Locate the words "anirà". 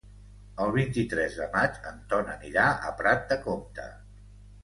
2.35-2.63